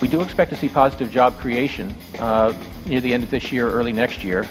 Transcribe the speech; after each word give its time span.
We 0.00 0.06
do 0.06 0.20
expect 0.20 0.50
to 0.52 0.56
see 0.56 0.68
positive 0.68 1.10
job 1.10 1.36
creation 1.38 1.92
uh, 2.20 2.54
near 2.86 3.00
the 3.00 3.12
end 3.12 3.24
of 3.24 3.30
this 3.30 3.50
year, 3.50 3.68
early 3.68 3.92
next 3.92 4.22
year. 4.22 4.46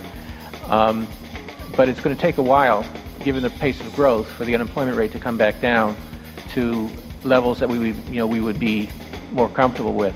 Um, 0.65 1.07
but 1.77 1.87
it's 1.87 2.01
going 2.01 2.13
to 2.13 2.21
take 2.21 2.37
a 2.37 2.41
while, 2.41 2.85
given 3.23 3.43
the 3.43 3.49
pace 3.49 3.79
of 3.79 3.95
growth, 3.95 4.27
for 4.27 4.43
the 4.43 4.53
unemployment 4.55 4.97
rate 4.97 5.13
to 5.13 5.19
come 5.19 5.37
back 5.37 5.61
down 5.61 5.95
to 6.49 6.89
levels 7.23 7.59
that 7.59 7.69
we 7.69 7.79
would, 7.79 7.95
you 8.09 8.15
know, 8.15 8.27
we 8.27 8.41
would 8.41 8.59
be 8.59 8.89
more 9.31 9.47
comfortable 9.47 9.93
with. 9.93 10.15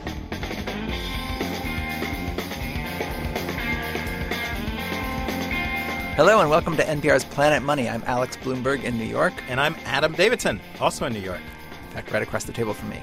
Hello 6.18 6.42
and 6.42 6.50
welcome 6.50 6.76
to 6.76 6.84
NPR's 6.84 7.24
Planet 7.24 7.64
Money. 7.64 7.88
I'm 7.88 8.04
Alex 8.06 8.36
Blumberg 8.36 8.84
in 8.84 8.98
New 8.98 9.06
York. 9.06 9.34
And 9.48 9.62
I'm 9.62 9.76
Adam 9.86 10.12
Davidson, 10.12 10.60
also 10.82 11.06
in 11.06 11.14
New 11.14 11.22
York. 11.22 11.40
In 11.88 11.96
fact, 11.96 12.12
right 12.12 12.22
across 12.22 12.44
the 12.44 12.52
table 12.52 12.74
from 12.74 12.90
me. 12.90 13.02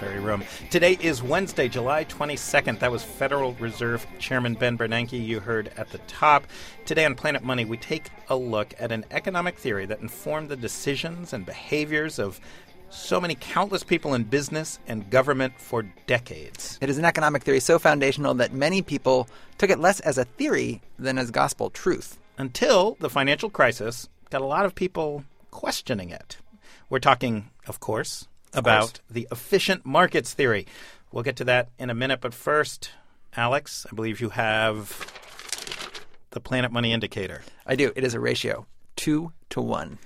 Very 0.00 0.18
room. 0.18 0.42
Today 0.70 0.96
is 0.98 1.22
Wednesday, 1.22 1.68
July 1.68 2.06
22nd. 2.06 2.78
That 2.78 2.90
was 2.90 3.02
Federal 3.02 3.52
Reserve 3.54 4.06
Chairman 4.18 4.54
Ben 4.54 4.78
Bernanke 4.78 5.22
you 5.22 5.40
heard 5.40 5.70
at 5.76 5.90
the 5.90 5.98
top. 5.98 6.46
Today 6.86 7.04
on 7.04 7.14
Planet 7.14 7.44
Money, 7.44 7.66
we 7.66 7.76
take 7.76 8.08
a 8.30 8.34
look 8.34 8.72
at 8.78 8.92
an 8.92 9.04
economic 9.10 9.58
theory 9.58 9.84
that 9.84 10.00
informed 10.00 10.48
the 10.48 10.56
decisions 10.56 11.34
and 11.34 11.44
behaviors 11.44 12.18
of 12.18 12.40
so 12.88 13.20
many 13.20 13.34
countless 13.34 13.84
people 13.84 14.14
in 14.14 14.24
business 14.24 14.78
and 14.86 15.10
government 15.10 15.52
for 15.58 15.82
decades. 16.06 16.78
It 16.80 16.88
is 16.88 16.96
an 16.96 17.04
economic 17.04 17.42
theory 17.42 17.60
so 17.60 17.78
foundational 17.78 18.32
that 18.34 18.54
many 18.54 18.80
people 18.80 19.28
took 19.58 19.68
it 19.68 19.78
less 19.78 20.00
as 20.00 20.16
a 20.16 20.24
theory 20.24 20.80
than 20.98 21.18
as 21.18 21.30
gospel 21.30 21.68
truth. 21.68 22.18
Until 22.38 22.96
the 23.00 23.10
financial 23.10 23.50
crisis 23.50 24.08
got 24.30 24.40
a 24.40 24.46
lot 24.46 24.64
of 24.64 24.74
people 24.74 25.24
questioning 25.50 26.08
it. 26.08 26.38
We're 26.88 27.00
talking, 27.00 27.50
of 27.66 27.80
course, 27.80 28.26
about 28.52 29.00
the 29.10 29.26
efficient 29.30 29.84
markets 29.86 30.34
theory. 30.34 30.66
We'll 31.12 31.24
get 31.24 31.36
to 31.36 31.44
that 31.44 31.68
in 31.78 31.90
a 31.90 31.94
minute, 31.94 32.20
but 32.20 32.34
first, 32.34 32.90
Alex, 33.36 33.86
I 33.90 33.94
believe 33.94 34.20
you 34.20 34.30
have 34.30 35.12
the 36.30 36.40
Planet 36.40 36.70
Money 36.70 36.92
Indicator. 36.92 37.42
I 37.66 37.76
do. 37.76 37.92
It 37.96 38.04
is 38.04 38.14
a 38.14 38.20
ratio 38.20 38.66
two 38.96 39.32
to 39.50 39.60
one. 39.60 39.98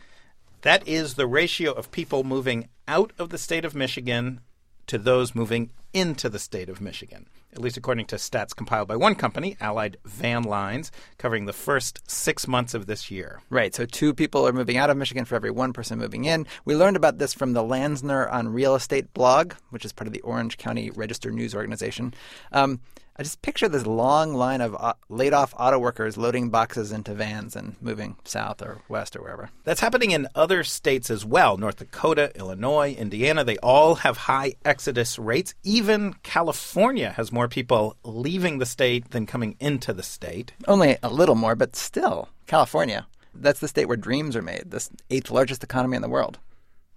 That 0.62 0.86
is 0.86 1.14
the 1.14 1.26
ratio 1.26 1.72
of 1.72 1.90
people 1.90 2.24
moving 2.24 2.68
out 2.86 3.12
of 3.18 3.30
the 3.30 3.38
state 3.38 3.64
of 3.64 3.74
Michigan 3.74 4.40
to 4.86 4.98
those 4.98 5.34
moving 5.34 5.70
into 5.94 6.28
the 6.28 6.38
state 6.38 6.68
of 6.68 6.80
Michigan, 6.80 7.26
at 7.52 7.60
least 7.60 7.76
according 7.76 8.06
to 8.06 8.16
stats 8.16 8.54
compiled 8.54 8.88
by 8.88 8.96
one 8.96 9.14
company, 9.14 9.56
Allied 9.60 9.96
Van 10.04 10.42
Lines, 10.42 10.90
covering 11.16 11.46
the 11.46 11.52
first 11.52 12.02
six 12.10 12.46
months 12.46 12.74
of 12.74 12.86
this 12.86 13.10
year. 13.10 13.40
Right. 13.48 13.74
So 13.74 13.86
two 13.86 14.12
people 14.12 14.46
are 14.46 14.52
moving 14.52 14.76
out 14.76 14.90
of 14.90 14.96
Michigan 14.96 15.24
for 15.24 15.36
every 15.36 15.52
one 15.52 15.72
person 15.72 15.98
moving 15.98 16.24
in. 16.24 16.46
We 16.64 16.74
learned 16.74 16.96
about 16.96 17.18
this 17.18 17.32
from 17.32 17.52
the 17.52 17.62
Lansner 17.62 18.30
on 18.30 18.48
Real 18.48 18.74
Estate 18.74 19.14
blog, 19.14 19.54
which 19.70 19.84
is 19.84 19.92
part 19.92 20.08
of 20.08 20.12
the 20.12 20.20
Orange 20.22 20.58
County 20.58 20.90
Register 20.90 21.30
News 21.30 21.54
Organization. 21.54 22.12
Um, 22.52 22.80
I 23.16 23.22
just 23.22 23.42
picture 23.42 23.68
this 23.68 23.86
long 23.86 24.34
line 24.34 24.60
of 24.60 24.74
uh, 24.74 24.94
laid 25.08 25.32
off 25.32 25.54
auto 25.56 25.78
workers 25.78 26.16
loading 26.16 26.50
boxes 26.50 26.90
into 26.90 27.14
vans 27.14 27.54
and 27.54 27.76
moving 27.80 28.16
south 28.24 28.60
or 28.60 28.80
west 28.88 29.14
or 29.14 29.22
wherever. 29.22 29.50
That's 29.62 29.80
happening 29.80 30.10
in 30.10 30.26
other 30.34 30.64
states 30.64 31.10
as 31.10 31.24
well. 31.24 31.56
North 31.56 31.76
Dakota, 31.76 32.32
Illinois, 32.34 32.92
Indiana, 32.92 33.44
they 33.44 33.56
all 33.58 33.94
have 33.94 34.16
high 34.16 34.54
exodus 34.64 35.16
rates. 35.16 35.54
Even 35.62 35.83
California 36.22 37.10
has 37.10 37.32
more 37.32 37.48
people 37.48 37.96
leaving 38.04 38.58
the 38.58 38.66
state 38.66 39.10
than 39.10 39.26
coming 39.26 39.56
into 39.60 39.92
the 39.92 40.02
state. 40.02 40.52
Only 40.66 40.96
a 41.02 41.08
little 41.08 41.34
more, 41.34 41.54
but 41.54 41.76
still, 41.76 42.28
California. 42.46 43.06
That's 43.34 43.60
the 43.60 43.68
state 43.68 43.86
where 43.86 43.96
dreams 43.96 44.36
are 44.36 44.42
made, 44.42 44.70
the 44.70 44.88
eighth 45.10 45.30
largest 45.30 45.64
economy 45.64 45.96
in 45.96 46.02
the 46.02 46.08
world. 46.08 46.38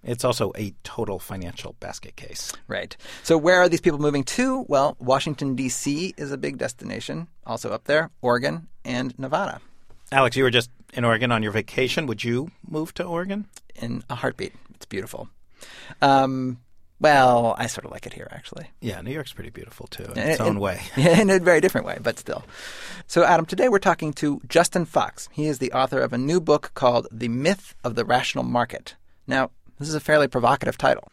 It's 0.04 0.24
also 0.24 0.52
a 0.56 0.72
total 0.84 1.18
financial 1.18 1.74
basket 1.80 2.16
case. 2.16 2.52
Right. 2.68 2.96
So, 3.24 3.36
where 3.36 3.60
are 3.60 3.68
these 3.68 3.80
people 3.80 3.98
moving 3.98 4.24
to? 4.24 4.64
Well, 4.68 4.96
Washington, 5.00 5.56
D.C. 5.56 6.14
is 6.16 6.30
a 6.30 6.38
big 6.38 6.58
destination, 6.58 7.26
also 7.44 7.70
up 7.70 7.84
there, 7.84 8.10
Oregon 8.22 8.68
and 8.84 9.18
Nevada. 9.18 9.60
Alex, 10.12 10.36
you 10.36 10.44
were 10.44 10.50
just 10.50 10.70
in 10.94 11.04
Oregon 11.04 11.32
on 11.32 11.42
your 11.42 11.52
vacation. 11.52 12.06
Would 12.06 12.24
you 12.24 12.50
move 12.66 12.94
to 12.94 13.04
Oregon? 13.04 13.46
In 13.74 14.02
a 14.08 14.14
heartbeat. 14.14 14.54
It's 14.74 14.86
beautiful. 14.86 15.28
Um, 16.00 16.58
well, 17.00 17.54
I 17.58 17.66
sort 17.66 17.84
of 17.84 17.90
like 17.90 18.06
it 18.06 18.12
here, 18.12 18.28
actually. 18.30 18.70
Yeah, 18.80 19.00
New 19.00 19.12
York's 19.12 19.32
pretty 19.32 19.50
beautiful 19.50 19.86
too, 19.86 20.04
in 20.04 20.18
eh, 20.18 20.32
its 20.32 20.40
own 20.40 20.58
way. 20.58 20.80
in 20.96 21.30
a 21.30 21.38
very 21.38 21.60
different 21.60 21.86
way, 21.86 21.98
but 22.02 22.18
still. 22.18 22.44
So, 23.06 23.24
Adam, 23.24 23.46
today 23.46 23.68
we're 23.68 23.78
talking 23.78 24.12
to 24.14 24.40
Justin 24.48 24.84
Fox. 24.84 25.28
He 25.32 25.46
is 25.46 25.58
the 25.58 25.72
author 25.72 26.00
of 26.00 26.12
a 26.12 26.18
new 26.18 26.40
book 26.40 26.72
called 26.74 27.06
The 27.12 27.28
Myth 27.28 27.74
of 27.84 27.94
the 27.94 28.04
Rational 28.04 28.44
Market. 28.44 28.96
Now, 29.26 29.50
this 29.78 29.88
is 29.88 29.94
a 29.94 30.00
fairly 30.00 30.28
provocative 30.28 30.76
title. 30.76 31.10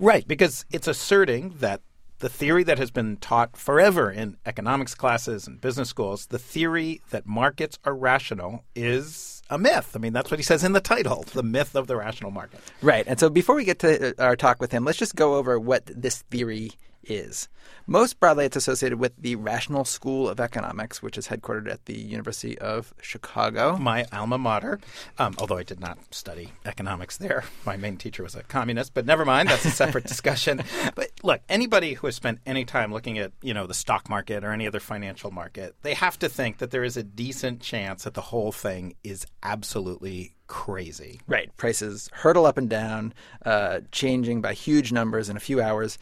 Right, 0.00 0.26
because 0.26 0.64
it's 0.72 0.88
asserting 0.88 1.54
that 1.60 1.82
the 2.18 2.28
theory 2.28 2.64
that 2.64 2.78
has 2.78 2.90
been 2.90 3.16
taught 3.16 3.56
forever 3.56 4.10
in 4.10 4.36
economics 4.44 4.94
classes 4.94 5.46
and 5.46 5.60
business 5.60 5.88
schools, 5.88 6.26
the 6.26 6.38
theory 6.38 7.00
that 7.10 7.26
markets 7.26 7.78
are 7.84 7.94
rational, 7.94 8.64
is 8.74 9.37
a 9.50 9.58
myth. 9.58 9.92
I 9.94 9.98
mean, 9.98 10.12
that's 10.12 10.30
what 10.30 10.38
he 10.38 10.44
says 10.44 10.64
in 10.64 10.72
the 10.72 10.80
title, 10.80 11.24
the 11.32 11.42
myth 11.42 11.74
of 11.74 11.86
the 11.86 11.96
rational 11.96 12.30
market. 12.30 12.60
Right. 12.82 13.04
And 13.06 13.18
so 13.18 13.30
before 13.30 13.54
we 13.54 13.64
get 13.64 13.78
to 13.80 14.10
uh, 14.10 14.22
our 14.22 14.36
talk 14.36 14.60
with 14.60 14.72
him, 14.72 14.84
let's 14.84 14.98
just 14.98 15.14
go 15.14 15.36
over 15.36 15.58
what 15.58 15.86
this 15.86 16.22
theory 16.30 16.72
is. 17.08 17.48
Most 17.86 18.20
broadly, 18.20 18.44
it's 18.44 18.56
associated 18.56 18.98
with 18.98 19.12
the 19.16 19.36
Rational 19.36 19.84
School 19.84 20.28
of 20.28 20.40
Economics, 20.40 21.02
which 21.02 21.16
is 21.16 21.28
headquartered 21.28 21.70
at 21.70 21.86
the 21.86 21.98
University 21.98 22.58
of 22.58 22.92
Chicago. 23.00 23.78
My 23.78 24.04
alma 24.12 24.36
mater, 24.36 24.78
um, 25.18 25.34
although 25.38 25.56
I 25.56 25.62
did 25.62 25.80
not 25.80 25.98
study 26.14 26.52
economics 26.66 27.16
there. 27.16 27.44
My 27.64 27.78
main 27.78 27.96
teacher 27.96 28.22
was 28.22 28.34
a 28.34 28.42
communist, 28.42 28.92
but 28.92 29.06
never 29.06 29.24
mind. 29.24 29.48
That's 29.48 29.64
a 29.64 29.70
separate 29.70 30.04
discussion. 30.06 30.62
But 30.94 31.12
look, 31.22 31.40
anybody 31.48 31.94
who 31.94 32.06
has 32.06 32.14
spent 32.14 32.40
any 32.44 32.66
time 32.66 32.92
looking 32.92 33.18
at 33.18 33.32
you 33.42 33.54
know 33.54 33.66
the 33.66 33.74
stock 33.74 34.10
market 34.10 34.44
or 34.44 34.52
any 34.52 34.66
other 34.66 34.80
financial 34.80 35.30
market, 35.30 35.74
they 35.82 35.94
have 35.94 36.18
to 36.18 36.28
think 36.28 36.58
that 36.58 36.70
there 36.70 36.84
is 36.84 36.98
a 36.98 37.02
decent 37.02 37.60
chance 37.60 38.04
that 38.04 38.14
the 38.14 38.20
whole 38.20 38.52
thing 38.52 38.94
is 39.02 39.26
absolutely 39.42 40.34
crazy. 40.46 41.20
Right. 41.26 41.54
Prices 41.56 42.10
hurtle 42.12 42.46
up 42.46 42.58
and 42.58 42.68
down, 42.68 43.14
uh, 43.44 43.80
changing 43.92 44.40
by 44.40 44.54
huge 44.54 44.92
numbers 44.92 45.28
in 45.28 45.36
a 45.36 45.40
few 45.40 45.60
hours 45.60 45.98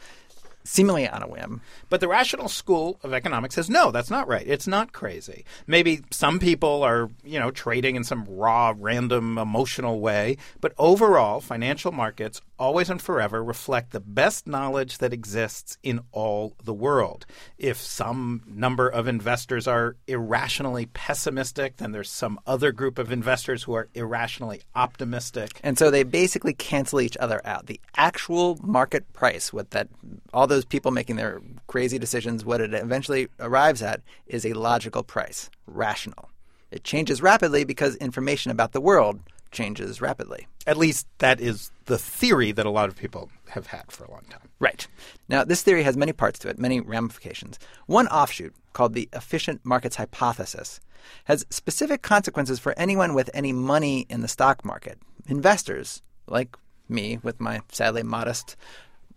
seemingly 0.67 1.07
on 1.07 1.23
a 1.23 1.27
whim. 1.27 1.61
But 1.89 2.01
the 2.01 2.07
rational 2.07 2.49
school 2.49 2.99
of 3.03 3.13
economics 3.13 3.55
says 3.55 3.69
no, 3.69 3.91
that's 3.91 4.11
not 4.11 4.27
right. 4.27 4.45
It's 4.45 4.67
not 4.67 4.91
crazy. 4.91 5.45
Maybe 5.65 6.01
some 6.11 6.39
people 6.39 6.83
are, 6.83 7.09
you 7.23 7.39
know, 7.39 7.51
trading 7.51 7.95
in 7.95 8.03
some 8.03 8.25
raw, 8.25 8.73
random, 8.77 9.37
emotional 9.37 9.99
way, 9.99 10.37
but 10.61 10.73
overall, 10.77 11.39
financial 11.39 11.91
markets 11.91 12.41
always 12.59 12.89
and 12.89 13.01
forever 13.01 13.43
reflect 13.43 13.91
the 13.91 13.99
best 13.99 14.47
knowledge 14.47 14.97
that 14.97 15.13
exists 15.13 15.77
in 15.83 16.01
all 16.11 16.55
the 16.63 16.73
world. 16.73 17.25
If 17.57 17.77
some 17.77 18.43
number 18.47 18.87
of 18.87 19.07
investors 19.07 19.67
are 19.67 19.95
irrationally 20.07 20.87
pessimistic, 20.87 21.77
then 21.77 21.91
there's 21.91 22.09
some 22.09 22.39
other 22.47 22.71
group 22.71 22.97
of 22.97 23.11
investors 23.11 23.63
who 23.63 23.73
are 23.73 23.89
irrationally 23.93 24.61
optimistic. 24.75 25.59
And 25.63 25.77
so 25.77 25.91
they 25.91 26.03
basically 26.03 26.53
cancel 26.53 27.01
each 27.01 27.17
other 27.17 27.41
out. 27.45 27.67
The 27.67 27.79
actual 27.95 28.57
market 28.61 29.13
price, 29.13 29.53
what 29.53 29.71
that 29.71 29.87
all 30.33 30.47
those 30.47 30.56
people 30.65 30.91
making 30.91 31.15
their 31.15 31.41
crazy 31.67 31.99
decisions, 31.99 32.45
what 32.45 32.61
it 32.61 32.73
eventually 32.73 33.27
arrives 33.39 33.81
at 33.81 34.01
is 34.25 34.45
a 34.45 34.53
logical 34.53 35.03
price, 35.03 35.49
rational. 35.65 36.29
It 36.71 36.83
changes 36.83 37.21
rapidly 37.21 37.63
because 37.63 37.95
information 37.97 38.51
about 38.51 38.73
the 38.73 38.81
world 38.81 39.21
changes 39.51 40.01
rapidly. 40.01 40.47
At 40.65 40.77
least 40.77 41.07
that 41.19 41.39
is 41.39 41.71
the 41.85 41.97
theory 41.97 42.51
that 42.51 42.65
a 42.65 42.69
lot 42.69 42.89
of 42.89 42.97
people 42.97 43.29
have 43.49 43.67
had 43.67 43.91
for 43.91 44.03
a 44.03 44.11
long 44.11 44.25
time. 44.29 44.49
Right. 44.59 44.87
Now, 45.29 45.43
this 45.43 45.61
theory 45.61 45.83
has 45.83 45.95
many 45.95 46.11
parts 46.11 46.39
to 46.39 46.49
it, 46.49 46.59
many 46.59 46.81
ramifications. 46.81 47.57
One 47.85 48.07
offshoot, 48.07 48.53
called 48.73 48.93
the 48.93 49.09
efficient 49.13 49.61
markets 49.63 49.95
hypothesis, 49.95 50.79
has 51.25 51.45
specific 51.49 52.01
consequences 52.01 52.59
for 52.59 52.77
anyone 52.77 53.13
with 53.13 53.29
any 53.33 53.53
money 53.53 54.05
in 54.09 54.21
the 54.21 54.27
stock 54.27 54.65
market. 54.65 54.99
Investors, 55.27 56.01
like 56.27 56.55
me 56.89 57.19
with 57.23 57.39
my 57.39 57.61
sadly 57.71 58.03
modest 58.03 58.55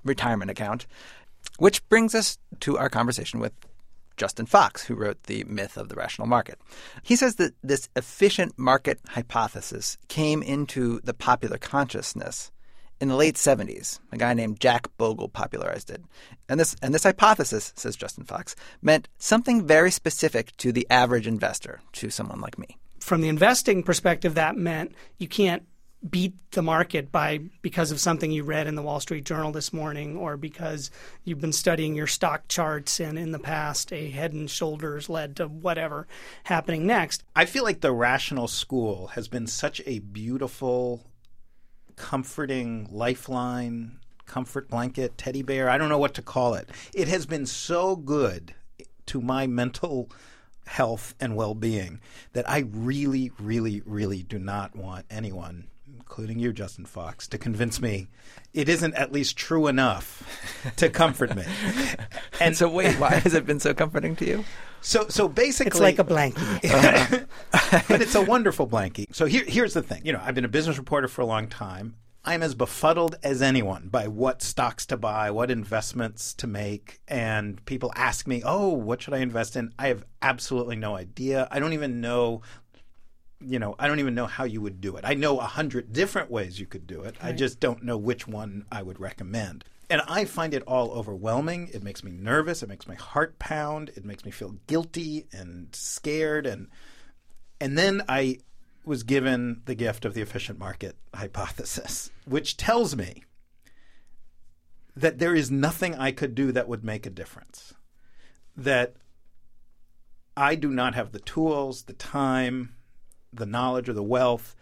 retirement 0.05 0.51
account, 0.51 0.87
which 1.59 1.87
brings 1.89 2.15
us 2.15 2.39
to 2.61 2.79
our 2.79 2.89
conversation 2.89 3.41
with 3.41 3.53
Justin 4.17 4.47
Fox, 4.47 4.85
who 4.85 4.95
wrote 4.95 5.23
The 5.25 5.45
Myth 5.45 5.79
of 5.79 5.89
the 5.89 5.95
Rational 5.95 6.29
Market. 6.29 6.59
He 7.03 7.17
says 7.17 7.37
that 7.37 7.55
this 7.63 7.89
efficient 7.97 8.59
market 8.59 9.01
hypothesis 9.09 9.97
came 10.09 10.43
into 10.43 11.01
the 11.05 11.15
popular 11.15 11.57
consciousness 11.57 12.51
in 13.01 13.09
the 13.09 13.17
late 13.17 13.37
70s. 13.37 13.99
A 14.13 14.19
guy 14.19 14.35
named 14.35 14.61
Jack 14.61 14.89
Bogle 14.99 15.29
popularized 15.29 15.89
it. 15.91 16.03
And 16.49 16.61
this, 16.61 16.77
and 16.83 16.93
this 16.93 17.05
hypothesis, 17.05 17.73
says 17.77 17.97
Justin 17.97 18.25
Fox, 18.25 18.55
meant 18.83 19.09
something 19.17 19.67
very 19.67 19.91
specific 19.91 20.55
to 20.59 20.71
the 20.71 20.87
average 20.91 21.27
investor, 21.27 21.81
to 21.93 22.11
someone 22.11 22.41
like 22.41 22.59
me. 22.59 22.77
From 22.99 23.23
the 23.23 23.29
investing 23.29 23.83
perspective, 23.83 24.35
that 24.35 24.57
meant 24.57 24.95
you 25.17 25.29
can't 25.29 25.63
beat 26.09 26.35
the 26.53 26.63
market 26.63 27.13
by 27.13 27.41
because 27.61 27.91
of 27.91 28.01
something 28.01 28.31
you 28.31 28.43
read 28.43 28.67
in 28.67 28.75
the 28.75 28.83
Wall 28.83 29.01
Street 29.01 29.25
Journal 29.25 29.53
this 29.53 29.73
morning 29.73 30.17
or 30.17 30.37
because 30.37 30.91
you've 31.25 31.41
been 31.41 31.53
studying 31.53 31.95
your 31.95 32.07
stock 32.07 32.49
charts 32.49 33.01
and 33.01 33.19
in 33.19 33.33
the 33.33 33.39
past 33.39 33.93
a 33.93 34.09
head 34.11 34.33
and 34.33 34.51
shoulders 34.51 35.09
led 35.11 35.37
to 35.37 35.47
whatever 35.47 36.07
happening 36.45 36.87
next. 36.87 37.23
I 37.37 37.45
feel 37.45 37.65
like 37.65 37.83
the 37.83 37.93
rational 37.93 38.49
school 38.49 39.09
has 39.09 39.29
been 39.29 39.47
such 39.47 39.83
a 39.85 39.99
beautiful 39.99 41.05
comforting 41.97 42.89
lifeline 42.91 43.99
comfort 44.25 44.71
blanket, 44.71 45.19
teddy 45.19 45.43
bear. 45.43 45.69
I 45.69 45.77
don't 45.77 45.89
know 45.89 45.99
what 45.99 46.15
to 46.15 46.23
call 46.23 46.55
it. 46.55 46.71
It 46.95 47.09
has 47.09 47.27
been 47.27 47.47
so 47.47 47.97
good 47.97 48.55
to 49.07 49.21
my 49.21 49.47
mental 49.47 50.09
health 50.67 51.15
and 51.21 51.35
well 51.35 51.55
being 51.55 52.01
that 52.33 52.49
I 52.49 52.61
really, 52.71 53.33
really, 53.41 53.83
really 53.85 54.23
do 54.23 54.39
not 54.39 54.77
want 54.77 55.05
anyone, 55.11 55.67
including 55.99 56.39
you, 56.39 56.53
Justin 56.53 56.85
Fox, 56.85 57.27
to 57.29 57.39
convince 57.39 57.81
me 57.81 58.09
it 58.53 58.69
isn't 58.69 58.95
at 58.95 59.13
least 59.13 59.37
true 59.37 59.67
enough 59.67 60.23
to 60.77 60.89
comfort 60.89 61.35
me. 61.37 61.45
And 62.41 62.57
so, 62.57 62.69
wait, 62.71 62.99
why 62.99 63.11
has 63.17 63.35
it 63.35 63.45
been 63.45 63.61
so 63.61 63.75
comforting 63.75 64.17
to 64.17 64.27
you? 64.27 64.45
So, 64.81 65.09
so 65.09 65.29
basically, 65.29 65.69
It's 65.69 65.81
like 65.81 65.99
a 65.99 66.05
blankie. 66.05 67.27
but 67.89 68.01
it's 68.01 68.15
a 68.15 68.23
wonderful 68.23 68.67
blankie. 68.67 69.15
So 69.15 69.27
here, 69.27 69.45
here's 69.47 69.75
the 69.75 69.83
thing. 69.83 70.01
You 70.07 70.15
know, 70.15 70.23
I've 70.25 70.35
been 70.35 70.47
a 70.47 70.49
business 70.49 70.79
reporter 70.79 71.07
for 71.07 71.21
a 71.21 71.27
long 71.27 71.49
time. 71.49 71.97
I'm 72.25 72.43
as 72.43 72.55
befuddled 72.55 73.17
as 73.23 73.41
anyone 73.41 73.89
by 73.89 74.07
what 74.07 74.43
stocks 74.43 74.85
to 74.87 74.99
buy, 74.99 75.31
what 75.31 75.51
investments 75.51 76.35
to 76.35 76.47
make, 76.47 77.01
and 77.09 77.65
people 77.65 77.93
ask 77.97 78.27
me, 78.27 78.43
"Oh, 78.45 78.69
what 78.69 79.01
should 79.01 79.15
I 79.15 79.19
invest 79.19 79.57
in?" 79.57 79.73
I 79.79 79.89
have 79.89 80.05
absolutely 80.21 80.77
no 80.77 80.95
idea. 80.97 81.49
I 81.51 81.59
don't 81.61 81.73
even 81.73 82.03
know. 82.03 82.43
You 83.41 83.59
know, 83.59 83.75
I 83.79 83.89
don't 83.89 84.01
even 84.01 84.15
know 84.15 84.27
how 84.27 84.45
you 84.45 84.61
would 84.61 84.81
do 84.81 84.97
it. 84.97 85.05
I 85.05 85.15
know 85.15 85.39
a 85.39 85.45
hundred 85.45 85.93
different 85.93 86.31
ways 86.31 86.61
you 86.61 86.67
could 86.67 86.87
do 86.87 87.03
it. 87.03 87.17
I 87.23 87.33
just 87.33 87.59
don't 87.59 87.83
know 87.83 87.97
which 87.97 88.29
one 88.29 88.67
I 88.71 88.83
would 88.83 89.01
recommend. 89.01 89.65
And 89.89 90.03
I 90.07 90.25
find 90.25 90.55
it 90.55 90.63
all 90.69 90.93
overwhelming. 90.93 91.69
It 91.73 91.83
makes 91.83 92.05
me 92.05 92.13
nervous. 92.13 92.63
It 92.63 92.69
makes 92.69 92.87
my 92.87 92.95
heart 92.95 93.39
pound. 93.39 93.91
It 93.97 94.05
makes 94.05 94.25
me 94.25 94.31
feel 94.31 94.57
guilty 94.67 95.27
and 95.33 95.75
scared. 95.75 96.47
And 96.47 96.69
and 97.61 97.77
then 97.77 98.03
I 98.09 98.39
was 98.85 99.03
given 99.03 99.63
the 99.65 99.75
gift 99.75 100.05
of 100.05 100.15
the 100.15 100.23
efficient 100.23 100.59
market 100.59 100.97
hypothesis, 101.15 102.11
which 102.25 102.57
tells 102.57 102.95
me 102.97 103.25
that 104.95 105.19
there 105.19 105.35
is 105.35 105.51
nothing 105.51 105.95
I 105.95 106.13
could 106.13 106.35
do 106.35 106.53
that 106.53 106.69
would 106.69 106.85
make 106.85 107.07
a 107.07 107.11
difference. 107.11 107.75
That 108.57 108.97
I 110.37 110.55
do 110.55 110.71
not 110.71 110.95
have 110.95 111.13
the 111.13 111.21
tools, 111.21 111.83
the 111.83 111.93
time, 111.93 112.75
the 113.33 113.47
knowledge, 113.47 113.89
or 113.89 113.93
the 113.93 114.03
wealth 114.03 114.55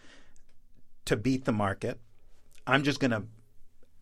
to 1.05 1.15
beat 1.15 1.45
the 1.45 1.51
market. 1.51 1.99
I'm 2.67 2.83
just 2.83 2.99
going 2.99 3.11
to, 3.11 3.23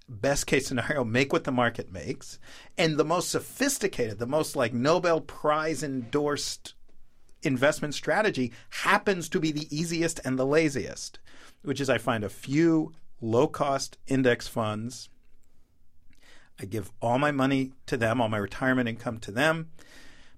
best 0.10 0.48
case 0.48 0.68
scenario, 0.68 1.04
make 1.06 1.32
what 1.32 1.46
the 1.46 1.52
market 1.52 1.92
makes. 1.92 2.40
And 2.78 2.98
the 2.98 3.06
most 3.06 3.30
sophisticated, 3.30 4.20
the 4.20 4.28
most 4.28 4.56
like 4.56 4.74
Nobel 4.74 5.22
Prize 5.22 5.84
endorsed 5.84 6.74
investment 7.44 7.94
strategy 7.94 8.52
happens 8.70 9.30
to 9.30 9.40
be 9.40 9.52
the 9.52 9.68
easiest 9.76 10.20
and 10.26 10.38
the 10.38 10.46
laziest, 10.46 11.20
which 11.62 11.80
is 11.80 11.90
I 11.90 11.98
find 11.98 12.24
a 12.24 12.30
few 12.30 12.94
low 13.22 13.48
cost 13.48 13.98
index 14.08 14.48
funds. 14.48 15.10
I 16.60 16.66
give 16.66 16.92
all 17.02 17.20
my 17.20 17.32
money 17.32 17.74
to 17.86 17.98
them, 17.98 18.20
all 18.20 18.30
my 18.30 18.38
retirement 18.38 18.90
income 18.90 19.20
to 19.20 19.32
them. 19.32 19.70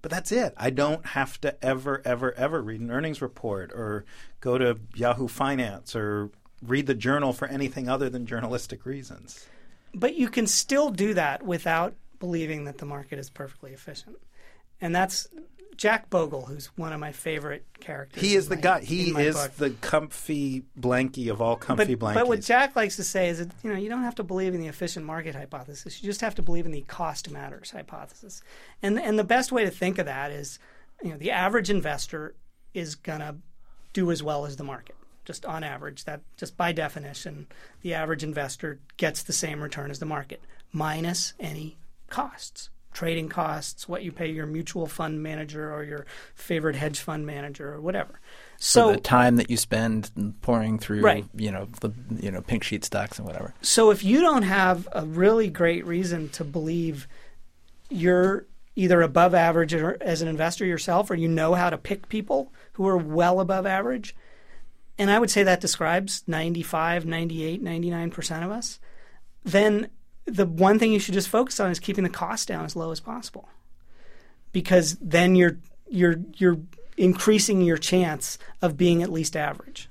But 0.02 0.12
that's 0.12 0.32
it. 0.32 0.54
I 0.56 0.70
don't 0.70 1.06
have 1.08 1.40
to 1.42 1.64
ever, 1.64 2.02
ever, 2.06 2.34
ever 2.34 2.62
read 2.62 2.80
an 2.80 2.92
earnings 2.92 3.22
report 3.22 3.72
or 3.74 4.06
go 4.40 4.58
to 4.58 4.80
Yahoo 4.96 5.28
Finance 5.28 5.96
or 5.96 6.30
read 6.62 6.88
the 6.88 6.96
journal 6.96 7.34
for 7.34 7.48
anything 7.48 7.90
other 7.90 8.10
than 8.10 8.26
journalistic 8.26 8.86
reasons. 8.86 9.46
But 9.94 10.16
you 10.16 10.30
can 10.30 10.48
still 10.48 10.90
do 10.90 11.14
that 11.16 11.44
without 11.44 11.96
believing 12.20 12.66
that 12.66 12.78
the 12.78 12.86
market 12.86 13.20
is 13.20 13.30
perfectly 13.30 13.74
efficient. 13.74 14.18
And 14.82 14.96
that's 14.96 15.28
Jack 15.80 16.10
Bogle, 16.10 16.46
who's 16.46 16.66
one 16.76 16.92
of 16.92 17.00
my 17.00 17.14
favorite 17.14 17.64
characters. 17.80 18.22
He 18.22 18.36
is 18.36 18.50
the 18.50 18.56
my- 18.56 18.62
guy. 18.62 18.82
He 18.82 19.12
is 19.12 19.36
book. 19.38 19.56
the 19.56 19.70
comfy 19.70 20.64
blankie 20.78 21.32
of 21.32 21.42
all 21.42 21.56
comfy 21.56 21.96
but, 21.96 22.08
blankies. 22.08 22.14
but 22.16 22.28
what 22.28 22.42
Jack 22.42 22.76
likes 22.76 22.98
to 22.98 23.04
say 23.06 23.30
is 23.30 23.40
that 23.40 23.50
you 23.64 23.72
know 23.72 23.78
you 23.78 23.88
don't 23.88 24.04
have 24.04 24.16
to 24.16 24.24
believe 24.24 24.54
in 24.54 24.60
the 24.60 24.68
efficient 24.68 25.06
market 25.06 25.36
hypothesis. 25.36 26.04
You 26.04 26.10
just 26.10 26.20
have 26.20 26.36
to 26.36 26.42
believe 26.42 26.66
in 26.66 26.74
the 26.74 26.82
cost 26.82 27.30
matters 27.32 27.72
hypothesis. 27.72 28.44
And 28.84 29.00
and 29.00 29.18
the 29.18 29.24
best 29.24 29.54
way 29.54 29.64
to 29.64 29.72
think 29.72 29.98
of 30.00 30.06
that 30.06 30.32
is, 30.32 30.60
you 31.02 31.12
know, 31.12 31.18
the 31.18 31.32
average 31.32 31.70
investor 31.70 32.36
is 32.74 32.96
gonna 32.96 33.38
do 33.94 34.12
as 34.12 34.22
well 34.22 34.46
as 34.46 34.58
the 34.58 34.66
market. 34.66 34.98
Just 35.24 35.46
on 35.46 35.64
average, 35.64 36.04
that 36.04 36.20
just 36.36 36.58
by 36.58 36.74
definition, 36.74 37.48
the 37.84 37.94
average 37.94 38.22
investor 38.26 38.80
gets 38.98 39.24
the 39.24 39.32
same 39.32 39.62
return 39.62 39.92
as 39.92 40.00
the 40.00 40.06
market, 40.06 40.42
minus 40.74 41.36
any 41.40 41.78
costs. 42.10 42.70
Trading 42.92 43.30
costs, 43.30 43.88
what 43.88 44.04
you 44.04 44.12
pay 44.12 44.30
your 44.30 44.46
mutual 44.46 44.88
fund 44.88 45.22
manager 45.22 45.74
or 45.74 45.84
your 45.84 46.06
favorite 46.34 46.76
hedge 46.76 47.00
fund 47.00 47.26
manager 47.26 47.74
or 47.74 47.80
whatever. 47.82 48.20
So 48.58 48.88
So 48.88 48.92
the 48.94 49.00
time 49.00 49.36
that 49.38 49.50
you 49.50 49.58
spend 49.58 50.12
pouring 50.42 50.80
through, 50.80 51.02
Right. 51.02 51.26
you 51.36 51.52
know, 51.52 51.68
the 51.82 51.92
you 52.20 52.32
know 52.32 52.42
pink 52.42 52.64
sheet 52.64 52.84
stocks 52.84 53.18
and 53.18 53.26
whatever. 53.28 53.54
So 53.62 53.92
if 53.92 54.04
you 54.04 54.22
don't 54.22 54.44
have 54.44 54.88
a 54.92 55.06
really 55.06 55.50
great 55.50 55.86
reason 55.86 56.30
to 56.30 56.44
believe 56.44 57.08
you're 57.90 58.46
either 58.76 59.02
above 59.02 59.34
average 59.34 59.74
or, 59.74 59.98
as 60.02 60.22
an 60.22 60.28
investor 60.28 60.66
yourself, 60.66 61.10
or 61.12 61.16
you 61.16 61.28
know 61.28 61.54
how 61.54 61.70
to 61.70 61.78
pick 61.78 62.10
people 62.10 62.52
who 62.74 62.88
are 62.88 62.98
well 62.98 63.40
above 63.40 63.66
average, 63.66 64.16
and 64.98 65.12
I 65.12 65.20
would 65.20 65.30
say 65.30 65.44
that 65.44 65.62
describes 65.62 66.24
95, 66.28 67.06
98, 67.06 67.64
99% 67.64 68.44
of 68.44 68.52
us, 68.52 68.80
then 69.44 69.90
the 70.30 70.46
one 70.46 70.80
thing 70.80 70.92
you 70.92 71.00
should 71.00 71.14
just 71.14 71.30
focus 71.30 71.60
on 71.60 71.72
is 71.72 71.80
keeping 71.80 72.04
the 72.04 72.10
cost 72.10 72.48
down 72.48 72.66
as 72.66 72.76
low 72.76 72.92
as 72.92 73.00
possible. 73.00 73.50
Because 74.52 74.98
then 75.02 75.36
you're 75.36 75.58
you're 75.90 76.20
you're 76.36 76.60
increasing 76.98 77.62
your 77.62 77.78
chance 77.78 78.38
of 78.62 78.78
being 78.78 79.02
at 79.02 79.12
least 79.12 79.36
average 79.36 79.90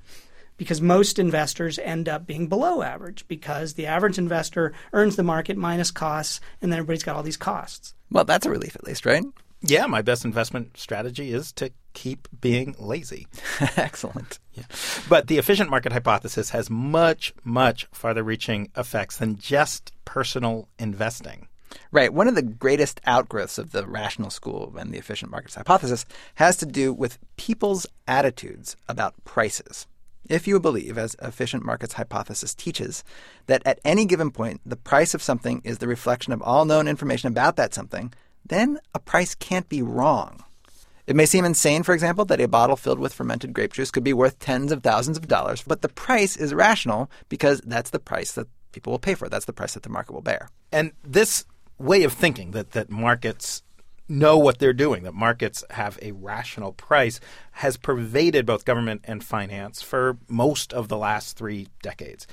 because 0.57 0.81
most 0.81 1.17
investors 1.17 1.79
end 1.79 2.07
up 2.07 2.27
being 2.27 2.47
below 2.47 2.83
average 2.83 3.25
because 3.27 3.73
the 3.73 3.87
average 3.87 4.17
investor 4.17 4.73
earns 4.93 5.15
the 5.15 5.23
market 5.23 5.57
minus 5.57 5.89
costs 5.89 6.39
and 6.61 6.71
then 6.71 6.77
everybody's 6.79 7.03
got 7.03 7.15
all 7.15 7.23
these 7.23 7.37
costs. 7.37 7.95
Well, 8.11 8.25
that's 8.25 8.45
a 8.45 8.49
relief 8.49 8.75
at 8.75 8.83
least, 8.83 9.05
right? 9.05 9.23
Yeah, 9.61 9.87
my 9.87 10.01
best 10.01 10.23
investment 10.23 10.77
strategy 10.77 11.33
is 11.33 11.51
to 11.53 11.71
keep 11.93 12.27
being 12.39 12.75
lazy. 12.79 13.27
Excellent. 13.75 14.39
Yeah. 14.53 14.63
But 15.09 15.27
the 15.27 15.37
efficient 15.37 15.69
market 15.69 15.91
hypothesis 15.91 16.51
has 16.51 16.69
much, 16.69 17.33
much 17.43 17.87
farther 17.91 18.23
reaching 18.23 18.71
effects 18.77 19.17
than 19.17 19.37
just 19.37 19.91
personal 20.05 20.69
investing. 20.77 21.47
Right. 21.91 22.13
One 22.13 22.27
of 22.27 22.35
the 22.35 22.41
greatest 22.41 23.01
outgrowths 23.05 23.57
of 23.57 23.71
the 23.71 23.85
rational 23.85 24.29
school 24.29 24.73
and 24.77 24.93
the 24.93 24.97
efficient 24.97 25.31
markets 25.31 25.55
hypothesis 25.55 26.05
has 26.35 26.55
to 26.57 26.65
do 26.65 26.93
with 26.93 27.19
people's 27.35 27.85
attitudes 28.07 28.75
about 28.87 29.23
prices. 29.25 29.87
If 30.29 30.47
you 30.47 30.59
believe, 30.59 30.97
as 30.97 31.15
efficient 31.21 31.65
markets 31.65 31.93
hypothesis 31.93 32.53
teaches, 32.53 33.03
that 33.47 33.63
at 33.65 33.79
any 33.83 34.05
given 34.05 34.29
point 34.29 34.61
the 34.65 34.75
price 34.75 35.13
of 35.13 35.23
something 35.23 35.61
is 35.63 35.79
the 35.79 35.87
reflection 35.87 36.33
of 36.33 36.41
all 36.41 36.65
known 36.65 36.87
information 36.87 37.27
about 37.27 37.55
that 37.55 37.73
something, 37.73 38.13
then 38.45 38.79
a 38.93 38.99
price 38.99 39.35
can't 39.35 39.69
be 39.69 39.81
wrong. 39.81 40.43
It 41.07 41.15
may 41.15 41.25
seem 41.25 41.43
insane, 41.43 41.81
for 41.81 41.93
example, 41.93 42.23
that 42.25 42.39
a 42.39 42.47
bottle 42.47 42.75
filled 42.75 42.99
with 42.99 43.13
fermented 43.13 43.51
grape 43.51 43.73
juice 43.73 43.89
could 43.89 44.03
be 44.03 44.13
worth 44.13 44.37
tens 44.37 44.71
of 44.71 44.83
thousands 44.83 45.17
of 45.17 45.27
dollars, 45.27 45.63
but 45.65 45.81
the 45.81 45.89
price 45.89 46.37
is 46.37 46.53
rational 46.53 47.09
because 47.29 47.61
that's 47.61 47.89
the 47.89 47.99
price 47.99 48.33
that 48.33 48.47
people 48.71 48.91
will 48.91 48.99
pay 48.99 49.15
for. 49.15 49.27
That's 49.27 49.45
the 49.45 49.53
price 49.53 49.73
that 49.73 49.83
the 49.83 49.89
market 49.89 50.13
will 50.13 50.21
bear. 50.21 50.49
And 50.71 50.91
this 51.03 51.45
way 51.79 52.03
of 52.03 52.13
thinking 52.13 52.51
that, 52.51 52.71
that 52.71 52.91
markets 52.91 53.63
know 54.07 54.37
what 54.37 54.59
they're 54.59 54.73
doing, 54.73 55.03
that 55.03 55.13
markets 55.13 55.63
have 55.71 55.97
a 56.01 56.11
rational 56.11 56.73
price, 56.73 57.19
has 57.53 57.77
pervaded 57.77 58.45
both 58.45 58.65
government 58.65 59.01
and 59.05 59.23
finance 59.23 59.81
for 59.81 60.17
most 60.27 60.73
of 60.73 60.87
the 60.87 60.97
last 60.97 61.37
three 61.37 61.69
decades. 61.81 62.27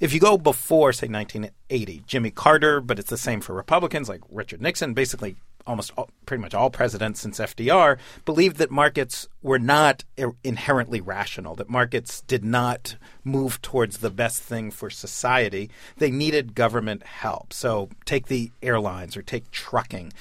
If 0.00 0.14
you 0.14 0.20
go 0.20 0.38
before, 0.38 0.92
say, 0.92 1.08
1980, 1.08 2.04
Jimmy 2.06 2.30
Carter, 2.30 2.80
but 2.80 2.98
it's 2.98 3.10
the 3.10 3.16
same 3.16 3.40
for 3.40 3.52
Republicans 3.52 4.08
like 4.08 4.20
Richard 4.30 4.62
Nixon, 4.62 4.94
basically 4.94 5.36
almost 5.66 5.92
all, 5.96 6.08
pretty 6.24 6.40
much 6.40 6.54
all 6.54 6.70
presidents 6.70 7.20
since 7.20 7.38
FDR 7.38 7.98
believed 8.24 8.56
that 8.56 8.70
markets 8.70 9.28
were 9.42 9.58
not 9.58 10.04
er- 10.18 10.34
inherently 10.42 11.00
rational, 11.00 11.54
that 11.56 11.68
markets 11.68 12.22
did 12.22 12.44
not 12.44 12.96
move 13.22 13.60
towards 13.60 13.98
the 13.98 14.10
best 14.10 14.40
thing 14.40 14.70
for 14.70 14.88
society. 14.88 15.70
They 15.98 16.10
needed 16.10 16.54
government 16.54 17.02
help. 17.02 17.52
So 17.52 17.90
take 18.04 18.26
the 18.26 18.50
airlines 18.62 19.16
or 19.16 19.22
take 19.22 19.50
trucking 19.50 20.12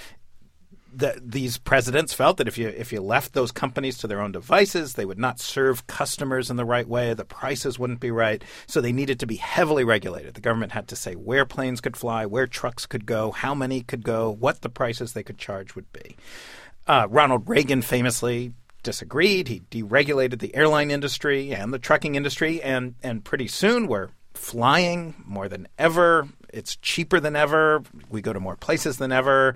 the, 0.97 1.21
these 1.23 1.59
presidents 1.59 2.11
felt 2.11 2.37
that 2.37 2.47
if 2.47 2.57
you 2.57 2.69
if 2.69 2.91
you 2.91 3.01
left 3.01 3.33
those 3.33 3.51
companies 3.51 3.99
to 3.99 4.07
their 4.07 4.19
own 4.19 4.31
devices, 4.31 4.93
they 4.93 5.05
would 5.05 5.19
not 5.19 5.39
serve 5.39 5.85
customers 5.85 6.49
in 6.49 6.55
the 6.55 6.65
right 6.65 6.87
way. 6.87 7.13
The 7.13 7.23
prices 7.23 7.77
wouldn't 7.77 7.99
be 7.99 8.09
right, 8.09 8.43
so 8.65 8.81
they 8.81 8.91
needed 8.91 9.19
to 9.19 9.27
be 9.27 9.35
heavily 9.35 9.83
regulated. 9.83 10.33
The 10.33 10.41
government 10.41 10.71
had 10.71 10.87
to 10.87 10.95
say 10.95 11.13
where 11.13 11.45
planes 11.45 11.81
could 11.81 11.95
fly, 11.95 12.25
where 12.25 12.47
trucks 12.47 12.87
could 12.87 13.05
go, 13.05 13.31
how 13.31 13.53
many 13.53 13.81
could 13.81 14.03
go, 14.03 14.31
what 14.31 14.61
the 14.61 14.69
prices 14.69 15.13
they 15.13 15.23
could 15.23 15.37
charge 15.37 15.75
would 15.75 15.91
be. 15.93 16.17
Uh, 16.87 17.07
Ronald 17.09 17.47
Reagan 17.47 17.83
famously 17.83 18.53
disagreed. 18.81 19.49
He 19.49 19.61
deregulated 19.69 20.39
the 20.39 20.55
airline 20.55 20.89
industry 20.89 21.53
and 21.53 21.71
the 21.71 21.79
trucking 21.79 22.15
industry, 22.15 22.59
and 22.61 22.95
and 23.03 23.23
pretty 23.23 23.47
soon 23.47 23.85
we're 23.85 24.09
flying 24.33 25.13
more 25.25 25.47
than 25.47 25.67
ever. 25.77 26.27
It's 26.51 26.75
cheaper 26.77 27.19
than 27.19 27.35
ever. 27.35 27.83
We 28.09 28.21
go 28.21 28.33
to 28.33 28.39
more 28.39 28.55
places 28.55 28.97
than 28.97 29.11
ever. 29.11 29.55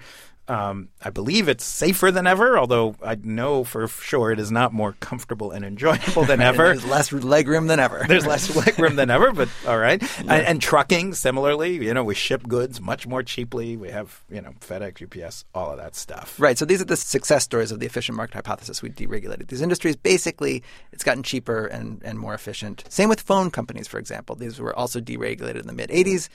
Um, 0.51 0.89
I 1.01 1.11
believe 1.11 1.47
it's 1.47 1.63
safer 1.63 2.11
than 2.11 2.27
ever, 2.27 2.59
although 2.59 2.95
I 3.01 3.15
know 3.15 3.63
for 3.63 3.87
sure 3.87 4.31
it 4.31 4.39
is 4.39 4.51
not 4.51 4.73
more 4.73 4.97
comfortable 4.99 5.51
and 5.51 5.63
enjoyable 5.63 6.25
than 6.25 6.41
ever. 6.41 6.65
There's 6.65 6.85
less 6.85 7.13
leg 7.13 7.47
room 7.47 7.67
than 7.67 7.79
ever. 7.79 8.03
There's 8.05 8.27
less 8.27 8.53
leg 8.65 8.77
room 8.77 8.97
than 8.97 9.09
ever, 9.09 9.31
but 9.31 9.47
all 9.65 9.77
right. 9.77 10.03
And, 10.19 10.29
and 10.29 10.61
trucking, 10.61 11.13
similarly, 11.13 11.85
you 11.85 11.93
know, 11.93 12.03
we 12.03 12.15
ship 12.15 12.49
goods 12.49 12.81
much 12.81 13.07
more 13.07 13.23
cheaply. 13.23 13.77
We 13.77 13.91
have, 13.91 14.25
you 14.29 14.41
know, 14.41 14.51
FedEx, 14.59 15.01
UPS, 15.01 15.45
all 15.55 15.71
of 15.71 15.77
that 15.77 15.95
stuff. 15.95 16.37
Right. 16.37 16.57
So 16.57 16.65
these 16.65 16.81
are 16.81 16.85
the 16.85 16.97
success 16.97 17.45
stories 17.45 17.71
of 17.71 17.79
the 17.79 17.85
efficient 17.85 18.17
market 18.17 18.35
hypothesis. 18.35 18.81
We 18.81 18.89
deregulated 18.89 19.47
these 19.47 19.61
industries. 19.61 19.95
Basically, 19.95 20.63
it's 20.91 21.05
gotten 21.05 21.23
cheaper 21.23 21.65
and, 21.65 22.01
and 22.03 22.19
more 22.19 22.33
efficient. 22.33 22.83
Same 22.89 23.07
with 23.07 23.21
phone 23.21 23.51
companies, 23.51 23.87
for 23.87 23.99
example. 23.99 24.35
These 24.35 24.59
were 24.59 24.75
also 24.75 24.99
deregulated 24.99 25.61
in 25.61 25.67
the 25.67 25.73
mid 25.73 25.91
80s. 25.91 26.27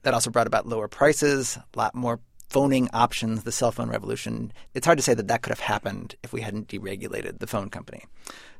That 0.00 0.14
also 0.14 0.30
brought 0.30 0.46
about 0.46 0.66
lower 0.66 0.88
prices, 0.88 1.58
a 1.58 1.78
lot 1.78 1.94
more 1.94 2.20
phoning 2.48 2.88
options, 2.92 3.42
the 3.42 3.52
cell 3.52 3.72
phone 3.72 3.88
revolution. 3.88 4.52
It's 4.74 4.86
hard 4.86 4.98
to 4.98 5.02
say 5.02 5.14
that 5.14 5.28
that 5.28 5.42
could 5.42 5.50
have 5.50 5.60
happened 5.60 6.14
if 6.22 6.32
we 6.32 6.40
hadn't 6.40 6.68
deregulated 6.68 7.38
the 7.38 7.46
phone 7.46 7.70
company. 7.70 8.04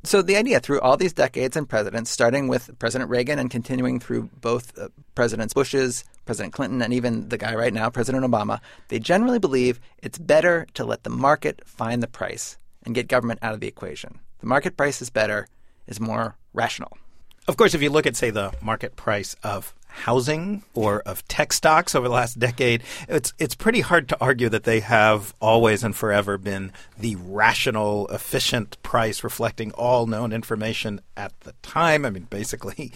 So 0.02 0.20
the 0.20 0.36
idea 0.36 0.60
through 0.60 0.80
all 0.80 0.96
these 0.96 1.12
decades 1.12 1.56
and 1.56 1.68
presidents, 1.68 2.10
starting 2.10 2.48
with 2.48 2.78
President 2.78 3.10
Reagan 3.10 3.38
and 3.38 3.50
continuing 3.50 4.00
through 4.00 4.30
both 4.40 4.76
uh, 4.78 4.88
Presidents 5.14 5.54
Bush's, 5.54 6.04
President 6.26 6.52
Clinton, 6.52 6.82
and 6.82 6.92
even 6.92 7.28
the 7.28 7.38
guy 7.38 7.54
right 7.54 7.72
now, 7.72 7.88
President 7.88 8.24
Obama, 8.24 8.60
they 8.88 8.98
generally 8.98 9.38
believe 9.38 9.80
it's 10.02 10.18
better 10.18 10.66
to 10.74 10.84
let 10.84 11.04
the 11.04 11.10
market 11.10 11.62
find 11.64 12.02
the 12.02 12.08
price 12.08 12.58
and 12.84 12.94
get 12.94 13.08
government 13.08 13.40
out 13.42 13.54
of 13.54 13.60
the 13.60 13.68
equation. 13.68 14.18
The 14.40 14.46
market 14.46 14.76
price 14.76 15.00
is 15.00 15.08
better, 15.08 15.48
is 15.86 16.00
more 16.00 16.36
rational. 16.52 16.98
Of 17.46 17.56
course, 17.56 17.74
if 17.74 17.82
you 17.82 17.90
look 17.90 18.06
at, 18.06 18.16
say, 18.16 18.30
the 18.30 18.52
market 18.60 18.96
price 18.96 19.36
of 19.42 19.74
housing 19.94 20.62
or 20.74 21.00
of 21.00 21.26
tech 21.28 21.52
stocks 21.52 21.94
over 21.94 22.08
the 22.08 22.14
last 22.14 22.38
decade, 22.38 22.82
it's 23.08 23.32
it's 23.38 23.54
pretty 23.54 23.80
hard 23.80 24.08
to 24.08 24.20
argue 24.20 24.48
that 24.48 24.64
they 24.64 24.80
have 24.80 25.34
always 25.40 25.84
and 25.84 25.94
forever 25.94 26.36
been 26.36 26.72
the 26.98 27.16
rational, 27.16 28.08
efficient 28.08 28.82
price 28.82 29.22
reflecting 29.22 29.72
all 29.72 30.06
known 30.06 30.32
information 30.32 31.00
at 31.16 31.38
the 31.40 31.52
time. 31.62 32.04
I 32.04 32.10
mean, 32.10 32.24
basically, 32.24 32.92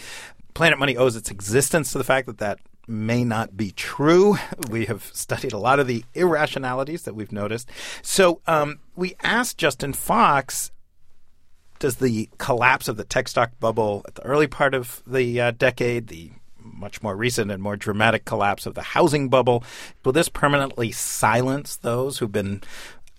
Planet 0.55 0.79
Money 0.79 0.97
owes 0.97 1.17
its 1.17 1.31
existence 1.31 1.93
to 1.93 1.99
the 1.99 2.05
fact 2.05 2.27
that 2.27 2.39
that 2.39 2.59
may 2.89 3.23
not 3.23 3.57
be 3.57 3.71
true. 3.71 4.37
We 4.71 4.87
have 4.87 5.11
studied 5.13 5.53
a 5.53 5.59
lot 5.59 5.79
of 5.79 5.87
the 5.87 6.05
irrationalities 6.15 7.03
that 7.03 7.15
we've 7.15 7.33
noticed. 7.33 7.71
So 8.03 8.41
um, 8.47 8.81
we 8.97 9.15
asked 9.23 9.59
Justin 9.59 9.93
Fox 9.93 10.73
does 11.79 11.97
the 11.97 12.29
collapse 12.39 12.89
of 12.89 12.97
the 12.97 13.05
tech 13.05 13.29
stock 13.29 13.53
bubble 13.61 14.03
at 14.09 14.17
the 14.17 14.25
early 14.25 14.49
part 14.49 14.75
of 14.75 15.03
the 15.07 15.41
uh, 15.41 15.51
decade, 15.53 16.09
the 16.09 16.33
much 16.79 17.03
more 17.03 17.17
recent 17.17 17.51
and 17.51 17.63
more 17.63 17.77
dramatic 17.77 18.25
collapse 18.25 18.67
of 18.67 18.75
the 18.75 18.83
housing 18.83 19.29
bubble. 19.29 19.65
Will 20.05 20.13
this 20.13 20.29
permanently 20.29 20.93
silence 20.93 21.77
those 21.77 22.19
who've 22.19 22.33
been 22.33 22.63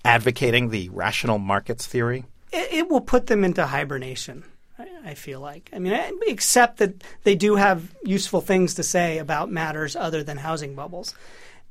advocating 0.03 0.69
the 0.69 0.89
rational 0.89 1.37
markets 1.37 1.85
theory? 1.85 2.25
It, 2.51 2.73
it 2.73 2.89
will 2.89 3.01
put 3.01 3.27
them 3.27 3.43
into 3.43 3.65
hibernation. 3.65 4.43
I, 5.03 5.13
feel 5.13 5.41
like. 5.41 5.69
I 5.73 5.79
mean, 5.79 5.93
except 6.27 6.77
that 6.77 7.03
they 7.23 7.35
do 7.35 7.55
have 7.55 7.93
useful 8.03 8.41
things 8.41 8.75
to 8.75 8.83
say 8.83 9.17
about 9.17 9.51
matters 9.51 9.95
other 9.95 10.23
than 10.23 10.37
housing 10.37 10.75
bubbles. 10.75 11.15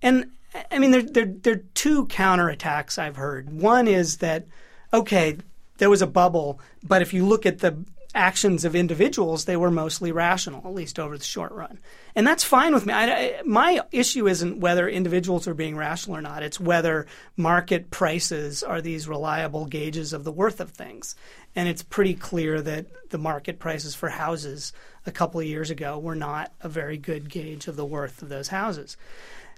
And 0.02 0.30
I 0.70 0.78
mean, 0.78 0.90
there, 0.90 1.02
there, 1.02 1.26
there 1.26 1.54
are 1.54 1.64
two 1.74 2.06
counterattacks 2.06 2.98
I've 2.98 3.16
heard. 3.16 3.50
One 3.50 3.88
is 3.88 4.18
that, 4.18 4.46
okay, 4.92 5.38
there 5.78 5.90
was 5.90 6.02
a 6.02 6.06
bubble, 6.06 6.60
but 6.82 7.02
if 7.02 7.12
you 7.12 7.26
look 7.26 7.46
at 7.46 7.60
the 7.60 7.84
actions 8.18 8.64
of 8.64 8.74
individuals, 8.74 9.44
they 9.44 9.56
were 9.56 9.70
mostly 9.70 10.10
rational, 10.10 10.66
at 10.66 10.74
least 10.74 10.98
over 10.98 11.16
the 11.16 11.24
short 11.24 11.52
run. 11.52 11.78
And 12.16 12.26
that's 12.26 12.42
fine 12.42 12.74
with 12.74 12.84
me. 12.84 12.92
I, 12.92 13.04
I, 13.10 13.42
my 13.44 13.80
issue 13.92 14.26
isn't 14.26 14.58
whether 14.58 14.88
individuals 14.88 15.46
are 15.46 15.54
being 15.54 15.76
rational 15.76 16.16
or 16.16 16.20
not, 16.20 16.42
it's 16.42 16.58
whether 16.58 17.06
market 17.36 17.90
prices 17.90 18.64
are 18.64 18.80
these 18.80 19.06
reliable 19.06 19.66
gauges 19.66 20.12
of 20.12 20.24
the 20.24 20.32
worth 20.32 20.60
of 20.60 20.70
things. 20.70 21.14
And 21.54 21.68
it's 21.68 21.82
pretty 21.82 22.14
clear 22.14 22.60
that 22.60 22.86
the 23.10 23.18
market 23.18 23.60
prices 23.60 23.94
for 23.94 24.08
houses 24.08 24.72
a 25.06 25.12
couple 25.12 25.40
of 25.40 25.46
years 25.46 25.70
ago 25.70 25.98
were 25.98 26.16
not 26.16 26.52
a 26.60 26.68
very 26.68 26.98
good 26.98 27.30
gauge 27.30 27.68
of 27.68 27.76
the 27.76 27.86
worth 27.86 28.20
of 28.20 28.28
those 28.28 28.48
houses. 28.48 28.96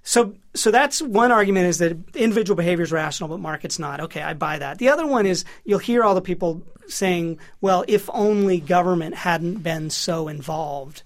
So, 0.02 0.35
so 0.54 0.71
that's 0.71 1.02
one 1.02 1.30
argument 1.30 1.66
is 1.66 1.78
that 1.78 1.97
individual 2.14 2.57
behavior 2.57 2.83
is 2.83 2.92
rational, 2.92 3.28
but 3.28 3.38
market's 3.38 3.78
not. 3.78 4.00
Okay, 4.00 4.23
I 4.23 4.35
buy 4.35 4.59
that. 4.59 4.78
The 4.78 4.88
other 4.88 5.07
one 5.07 5.26
is 5.26 5.45
you'll 5.64 5.78
hear 5.78 6.02
all 6.02 6.14
the 6.14 6.23
people 6.23 6.62
saying, 6.88 7.38
well, 7.61 7.85
if 7.87 8.09
only 8.12 8.61
government 8.61 9.14
hadn't 9.14 9.62
been 9.62 9.90
so 9.90 10.28
involved. 10.28 11.02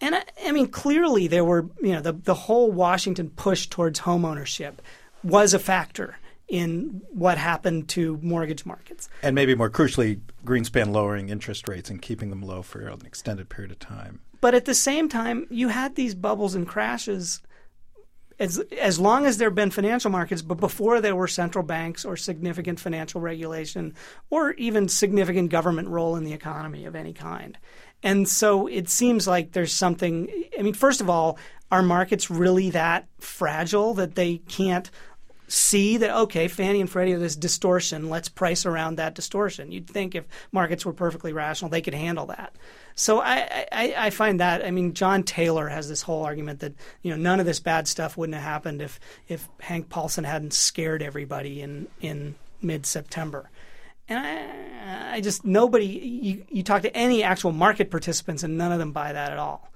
And 0.00 0.14
I, 0.16 0.22
I 0.46 0.52
mean, 0.52 0.68
clearly 0.68 1.28
there 1.28 1.44
were, 1.44 1.66
you 1.80 1.92
know, 1.92 2.00
the, 2.00 2.12
the 2.12 2.34
whole 2.34 2.72
Washington 2.72 3.30
push 3.30 3.66
towards 3.66 4.00
home 4.00 4.24
ownership 4.24 4.82
was 5.22 5.54
a 5.54 5.58
factor 5.58 6.16
in 6.48 7.00
what 7.10 7.38
happened 7.38 7.88
to 7.88 8.18
mortgage 8.22 8.66
markets. 8.66 9.08
And 9.22 9.34
maybe 9.34 9.54
more 9.54 9.70
crucially, 9.70 10.20
Greenspan 10.44 10.92
lowering 10.92 11.28
interest 11.28 11.68
rates 11.68 11.88
and 11.88 12.02
keeping 12.02 12.30
them 12.30 12.42
low 12.42 12.62
for 12.62 12.80
an 12.80 13.06
extended 13.06 13.48
period 13.48 13.70
of 13.70 13.78
time. 13.78 14.20
But 14.40 14.54
at 14.54 14.64
the 14.64 14.74
same 14.74 15.08
time, 15.08 15.46
you 15.50 15.68
had 15.68 15.94
these 15.94 16.14
bubbles 16.14 16.54
and 16.54 16.66
crashes 16.66 17.40
as 18.38 18.58
as 18.80 18.98
long 18.98 19.26
as 19.26 19.38
there 19.38 19.48
have 19.48 19.54
been 19.54 19.70
financial 19.70 20.10
markets, 20.10 20.42
but 20.42 20.60
before 20.60 21.00
there 21.00 21.16
were 21.16 21.28
central 21.28 21.64
banks 21.64 22.04
or 22.04 22.16
significant 22.16 22.80
financial 22.80 23.20
regulation 23.20 23.94
or 24.30 24.52
even 24.52 24.88
significant 24.88 25.50
government 25.50 25.88
role 25.88 26.16
in 26.16 26.24
the 26.24 26.32
economy 26.32 26.84
of 26.84 26.94
any 26.94 27.12
kind. 27.12 27.58
And 28.02 28.28
so 28.28 28.66
it 28.66 28.88
seems 28.88 29.26
like 29.28 29.52
there's 29.52 29.72
something. 29.72 30.28
I 30.58 30.62
mean, 30.62 30.74
first 30.74 31.00
of 31.00 31.08
all, 31.08 31.38
are 31.70 31.82
markets 31.82 32.30
really 32.30 32.70
that 32.70 33.06
fragile 33.18 33.94
that 33.94 34.14
they 34.14 34.38
can't 34.38 34.90
see 35.52 35.98
that 35.98 36.10
okay, 36.10 36.48
Fannie 36.48 36.80
and 36.80 36.88
Freddie 36.88 37.12
are 37.12 37.18
this 37.18 37.36
distortion. 37.36 38.08
Let's 38.08 38.28
price 38.28 38.64
around 38.64 38.96
that 38.96 39.14
distortion. 39.14 39.70
You'd 39.70 39.86
think 39.86 40.14
if 40.14 40.24
markets 40.50 40.86
were 40.86 40.94
perfectly 40.94 41.32
rational, 41.32 41.70
they 41.70 41.82
could 41.82 41.94
handle 41.94 42.26
that. 42.26 42.56
So 42.94 43.20
I, 43.20 43.66
I, 43.70 43.94
I 43.96 44.10
find 44.10 44.40
that 44.40 44.64
I 44.64 44.70
mean 44.70 44.94
John 44.94 45.22
Taylor 45.22 45.68
has 45.68 45.88
this 45.88 46.02
whole 46.02 46.24
argument 46.24 46.60
that 46.60 46.74
you 47.02 47.10
know 47.10 47.16
none 47.16 47.38
of 47.38 47.46
this 47.46 47.60
bad 47.60 47.86
stuff 47.86 48.16
wouldn't 48.16 48.34
have 48.34 48.44
happened 48.44 48.80
if 48.80 48.98
if 49.28 49.48
Hank 49.60 49.88
Paulson 49.90 50.24
hadn't 50.24 50.54
scared 50.54 51.02
everybody 51.02 51.60
in 51.60 51.86
in 52.00 52.34
mid 52.62 52.86
September. 52.86 53.50
And 54.08 54.18
I, 54.18 55.16
I 55.16 55.20
just 55.20 55.44
nobody 55.44 55.86
you, 55.86 56.46
you 56.48 56.62
talk 56.62 56.82
to 56.82 56.96
any 56.96 57.22
actual 57.22 57.52
market 57.52 57.90
participants 57.90 58.42
and 58.42 58.56
none 58.56 58.72
of 58.72 58.78
them 58.78 58.92
buy 58.92 59.12
that 59.12 59.32
at 59.32 59.38
all. 59.38 59.71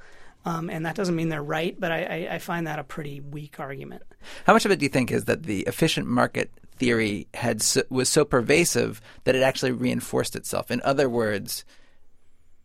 Um, 0.47 0.71
and 0.71 0.87
that 0.87 0.95
doesn't 0.95 1.17
mean 1.17 1.29
they're 1.29 1.43
right, 1.43 1.79
but 1.79 1.91
I, 1.91 2.05
I, 2.05 2.35
I, 2.35 2.39
find 2.39 2.69
that 2.69 2.79
a 2.79 2.85
pretty 2.85 3.21
weak 3.21 3.59
argument. 3.59 4.05
How 4.47 4.53
much 4.53 4.65
of 4.65 4.71
it 4.71 4.79
do 4.79 4.85
you 4.85 4.89
think 4.89 5.11
is 5.11 5.25
that 5.25 5.43
the 5.43 5.63
efficient 5.63 6.07
market 6.07 6.53
theory 6.77 7.27
had 7.35 7.61
so, 7.61 7.83
was 7.91 8.09
so 8.09 8.25
pervasive 8.25 9.01
that 9.25 9.35
it 9.35 9.43
actually 9.43 9.73
reinforced 9.73 10.37
itself? 10.37 10.71
In 10.71 10.81
other 10.83 11.09
words, 11.09 11.65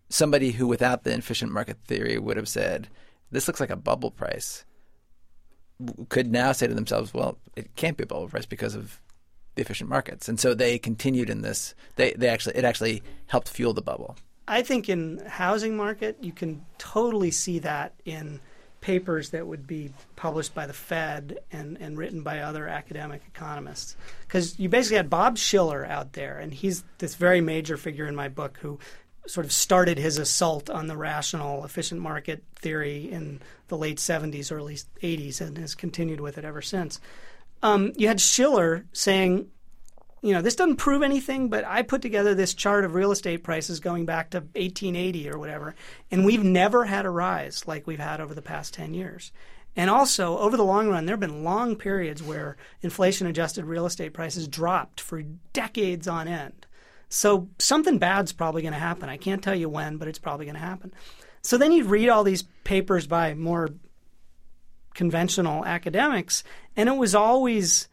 somebody 0.09 0.51
who, 0.51 0.67
without 0.67 1.03
the 1.03 1.13
efficient 1.13 1.51
market 1.51 1.79
theory, 1.87 2.19
would 2.19 2.37
have 2.37 2.47
said, 2.47 2.87
"This 3.31 3.47
looks 3.47 3.59
like 3.59 3.71
a 3.71 3.75
bubble 3.75 4.11
price," 4.11 4.63
could 6.09 6.31
now 6.31 6.51
say 6.51 6.67
to 6.67 6.75
themselves, 6.75 7.15
"Well, 7.15 7.39
it 7.55 7.75
can't 7.75 7.97
be 7.97 8.03
a 8.03 8.07
bubble 8.07 8.29
price 8.29 8.45
because 8.45 8.75
of 8.75 9.01
the 9.55 9.63
efficient 9.63 9.89
markets," 9.89 10.29
and 10.29 10.39
so 10.39 10.53
they 10.53 10.77
continued 10.77 11.31
in 11.31 11.41
this. 11.41 11.73
They 11.95 12.13
they 12.13 12.27
actually 12.27 12.57
it 12.57 12.63
actually 12.63 13.01
helped 13.25 13.49
fuel 13.49 13.73
the 13.73 13.81
bubble. 13.81 14.17
I 14.51 14.63
think 14.63 14.89
in 14.89 15.23
housing 15.25 15.77
market, 15.77 16.17
you 16.19 16.33
can 16.33 16.65
totally 16.77 17.31
see 17.31 17.59
that 17.59 17.93
in 18.03 18.41
papers 18.81 19.29
that 19.29 19.47
would 19.47 19.65
be 19.65 19.93
published 20.17 20.53
by 20.53 20.67
the 20.67 20.73
Fed 20.73 21.39
and, 21.53 21.77
and 21.79 21.97
written 21.97 22.21
by 22.21 22.39
other 22.39 22.67
academic 22.67 23.21
economists. 23.33 23.95
Because 24.27 24.59
you 24.59 24.67
basically 24.67 24.97
had 24.97 25.09
Bob 25.09 25.37
Shiller 25.37 25.85
out 25.85 26.11
there, 26.11 26.37
and 26.37 26.53
he's 26.53 26.83
this 26.97 27.15
very 27.15 27.39
major 27.39 27.77
figure 27.77 28.07
in 28.07 28.15
my 28.15 28.27
book 28.27 28.57
who 28.61 28.77
sort 29.25 29.45
of 29.45 29.53
started 29.53 29.97
his 29.97 30.17
assault 30.17 30.69
on 30.69 30.87
the 30.87 30.97
rational, 30.97 31.63
efficient 31.63 32.01
market 32.01 32.43
theory 32.57 33.09
in 33.09 33.39
the 33.69 33.77
late 33.77 33.99
70s, 33.99 34.51
early 34.51 34.75
80s, 35.01 35.39
and 35.39 35.57
has 35.59 35.75
continued 35.75 36.19
with 36.19 36.37
it 36.37 36.43
ever 36.43 36.61
since. 36.61 36.99
Um, 37.63 37.93
you 37.95 38.09
had 38.09 38.19
Shiller 38.19 38.85
saying, 38.91 39.47
you 40.21 40.33
know, 40.33 40.41
this 40.41 40.55
doesn't 40.55 40.75
prove 40.75 41.01
anything, 41.01 41.49
but 41.49 41.65
I 41.65 41.81
put 41.81 42.01
together 42.01 42.35
this 42.35 42.53
chart 42.53 42.85
of 42.85 42.93
real 42.93 43.11
estate 43.11 43.43
prices 43.43 43.79
going 43.79 44.05
back 44.05 44.29
to 44.31 44.39
1880 44.39 45.29
or 45.29 45.39
whatever, 45.39 45.75
and 46.11 46.25
we've 46.25 46.43
never 46.43 46.85
had 46.85 47.05
a 47.05 47.09
rise 47.09 47.67
like 47.67 47.87
we've 47.87 47.99
had 47.99 48.21
over 48.21 48.35
the 48.35 48.41
past 48.41 48.73
10 48.73 48.93
years. 48.93 49.31
And 49.75 49.89
also, 49.89 50.37
over 50.37 50.57
the 50.57 50.65
long 50.65 50.89
run, 50.89 51.05
there 51.05 51.13
have 51.13 51.21
been 51.21 51.43
long 51.43 51.75
periods 51.75 52.21
where 52.21 52.57
inflation 52.81 53.25
adjusted 53.25 53.65
real 53.65 53.85
estate 53.85 54.13
prices 54.13 54.47
dropped 54.47 54.99
for 54.99 55.23
decades 55.53 56.07
on 56.07 56.27
end. 56.27 56.65
So 57.09 57.49
something 57.57 57.97
bad's 57.97 58.33
probably 58.33 58.61
going 58.61 58.73
to 58.73 58.79
happen. 58.79 59.09
I 59.09 59.17
can't 59.17 59.43
tell 59.43 59.55
you 59.55 59.69
when, 59.69 59.97
but 59.97 60.07
it's 60.07 60.19
probably 60.19 60.45
going 60.45 60.55
to 60.55 60.61
happen. 60.61 60.93
So 61.41 61.57
then 61.57 61.71
you 61.71 61.85
read 61.85 62.09
all 62.09 62.23
these 62.23 62.43
papers 62.63 63.07
by 63.07 63.33
more 63.33 63.69
conventional 64.93 65.65
academics, 65.65 66.43
and 66.75 66.89
it 66.89 66.95
was 66.95 67.15
always, 67.15 67.87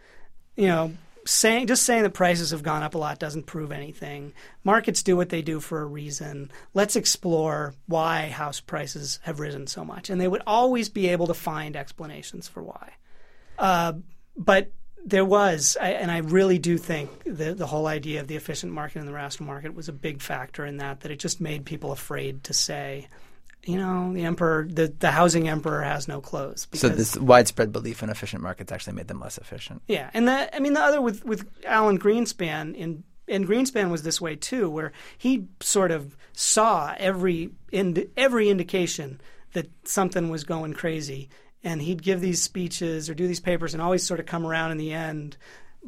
you 0.56 0.66
know, 0.66 0.92
saying 1.30 1.66
just 1.66 1.84
saying 1.84 2.02
that 2.02 2.14
prices 2.14 2.50
have 2.50 2.62
gone 2.62 2.82
up 2.82 2.94
a 2.94 2.98
lot 2.98 3.18
doesn't 3.18 3.46
prove 3.46 3.72
anything. 3.72 4.32
Markets 4.64 5.02
do 5.02 5.16
what 5.16 5.28
they 5.28 5.42
do 5.42 5.60
for 5.60 5.80
a 5.80 5.86
reason. 5.86 6.50
Let's 6.74 6.96
explore 6.96 7.74
why 7.86 8.28
house 8.28 8.60
prices 8.60 9.20
have 9.22 9.40
risen 9.40 9.66
so 9.66 9.84
much, 9.84 10.10
and 10.10 10.20
they 10.20 10.28
would 10.28 10.42
always 10.46 10.88
be 10.88 11.08
able 11.08 11.26
to 11.26 11.34
find 11.34 11.76
explanations 11.76 12.48
for 12.48 12.62
why. 12.62 12.92
Uh, 13.58 13.94
but 14.36 14.70
There 15.04 15.24
was, 15.24 15.76
I, 15.80 15.90
and 15.90 16.10
I 16.10 16.18
really 16.18 16.58
do 16.58 16.76
think 16.76 17.08
the 17.24 17.54
the 17.54 17.66
whole 17.66 17.86
idea 17.86 18.20
of 18.20 18.26
the 18.26 18.36
efficient 18.36 18.72
market 18.72 18.98
and 18.98 19.08
the 19.08 19.12
rational 19.12 19.46
market 19.46 19.74
was 19.74 19.88
a 19.88 19.92
big 19.92 20.20
factor 20.20 20.66
in 20.66 20.78
that. 20.78 21.00
That 21.00 21.12
it 21.12 21.22
just 21.22 21.40
made 21.40 21.64
people 21.64 21.92
afraid 21.92 22.44
to 22.44 22.52
say, 22.52 23.08
you 23.64 23.76
know, 23.76 24.12
the 24.14 24.24
emperor, 24.24 24.66
the, 24.70 24.92
the 24.98 25.10
housing 25.10 25.48
emperor 25.48 25.82
has 25.82 26.08
no 26.08 26.20
clothes. 26.20 26.66
So 26.74 26.88
this 26.88 27.16
widespread 27.16 27.72
belief 27.72 28.02
in 28.02 28.10
efficient 28.10 28.42
markets 28.42 28.72
actually 28.72 28.94
made 28.94 29.08
them 29.08 29.20
less 29.20 29.38
efficient. 29.38 29.82
Yeah, 29.88 30.10
and 30.14 30.28
that 30.28 30.54
I 30.54 30.60
mean 30.60 30.72
the 30.72 30.80
other 30.80 31.00
with 31.00 31.24
with 31.24 31.48
Alan 31.64 31.98
Greenspan 31.98 32.74
in 32.74 33.04
and 33.28 33.46
Greenspan 33.46 33.90
was 33.90 34.02
this 34.02 34.20
way 34.20 34.36
too, 34.36 34.70
where 34.70 34.92
he 35.16 35.48
sort 35.60 35.90
of 35.90 36.16
saw 36.32 36.94
every 36.98 37.50
in, 37.70 38.08
every 38.16 38.48
indication 38.48 39.20
that 39.52 39.70
something 39.84 40.30
was 40.30 40.44
going 40.44 40.72
crazy, 40.72 41.28
and 41.62 41.82
he'd 41.82 42.02
give 42.02 42.20
these 42.20 42.42
speeches 42.42 43.08
or 43.10 43.14
do 43.14 43.26
these 43.26 43.40
papers, 43.40 43.74
and 43.74 43.82
always 43.82 44.06
sort 44.06 44.20
of 44.20 44.26
come 44.26 44.46
around 44.46 44.72
in 44.72 44.78
the 44.78 44.92
end. 44.92 45.36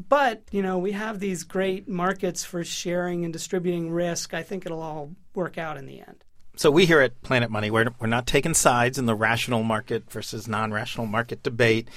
But 0.09 0.43
you 0.51 0.63
know, 0.63 0.79
we 0.79 0.93
have 0.93 1.19
these 1.19 1.45
great 1.45 1.89
markets 1.89 2.45
for 2.45 2.65
sharing 2.65 3.25
and 3.25 3.33
distributing 3.33 3.91
risk. 3.91 4.35
I 4.35 4.43
think 4.43 4.67
it'll 4.67 4.83
all 4.83 5.13
work 5.35 5.59
out 5.59 5.77
in 5.77 5.87
the 5.87 6.01
end. 6.01 6.25
So 6.61 6.71
we 6.71 6.85
here 6.85 7.01
at 7.01 7.23
Planet 7.23 7.51
Money, 7.51 7.71
we're, 7.71 7.87
we're 7.99 8.07
not 8.07 8.27
taking 8.27 8.53
sides 8.53 8.99
in 8.99 9.07
the 9.07 9.15
rational 9.15 9.63
market 9.63 10.11
versus 10.11 10.47
non-rational 10.47 11.07
market 11.07 11.43
debate, 11.43 11.89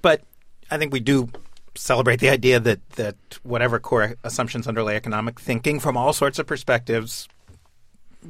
but 0.00 0.22
I 0.70 0.78
think 0.78 0.94
we 0.94 1.00
do 1.00 1.28
celebrate 1.74 2.18
the 2.18 2.30
idea 2.30 2.58
that 2.58 2.88
that 2.92 3.16
whatever 3.42 3.78
core 3.78 4.14
assumptions 4.24 4.66
underlay 4.66 4.96
economic 4.96 5.38
thinking 5.38 5.78
from 5.78 5.98
all 5.98 6.14
sorts 6.14 6.38
of 6.38 6.46
perspectives 6.46 7.28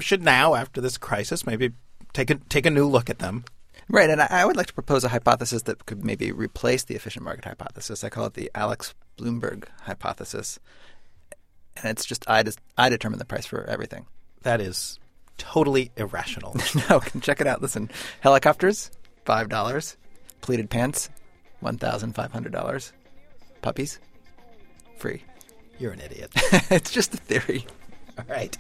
should 0.00 0.20
now, 0.20 0.56
after 0.56 0.80
this 0.80 0.99
crisis, 0.99 1.47
maybe 1.47 1.70
take 2.12 2.30
a 2.30 2.35
take 2.49 2.66
a 2.66 2.70
new 2.70 2.88
look 2.88 3.08
at 3.08 3.20
them. 3.20 3.44
Right, 3.88 4.11
and 4.11 4.20
I, 4.20 4.26
I 4.28 4.47
would 4.47 4.56
like 4.56 4.66
to 4.66 4.75
propose 4.75 5.04
a 5.04 5.11
hypothesis 5.11 5.62
that 5.62 5.87
could 5.87 6.04
maybe 6.04 6.32
replace 6.32 6.82
the 6.82 6.97
efficient 6.97 7.25
market 7.25 7.44
hypothesis. 7.44 8.02
I 8.02 8.08
call 8.08 8.26
it 8.26 8.35
the 8.35 8.50
Alex 8.52 8.94
Blumberg 9.16 9.68
hypothesis, 9.82 10.58
and 11.76 11.85
it's 11.92 12.04
just 12.04 12.28
I, 12.28 12.42
I 12.76 12.88
determine 12.88 13.20
the 13.20 13.25
price 13.25 13.47
for 13.47 13.62
everything. 13.66 14.06
That 14.42 14.61
is 14.61 14.99
totally 15.38 15.90
irrational. 15.97 16.57
no, 16.90 17.00
check 17.21 17.40
it 17.40 17.47
out. 17.47 17.62
Listen, 17.62 17.90
helicopters, 18.21 18.90
five 19.25 19.49
dollars. 19.49 19.97
Pleated 20.40 20.71
pants, 20.71 21.11
one 21.61 21.78
thousand 21.78 22.14
five 22.14 22.33
hundred 22.33 22.52
dollars. 22.52 22.92
Puppies, 23.62 23.99
free. 24.99 25.25
You're 25.78 25.92
an 25.92 26.00
idiot. 26.00 26.30
it's 26.71 26.90
just 26.90 27.14
a 27.14 27.16
theory. 27.16 27.66
All 28.18 28.25
right. 28.28 28.50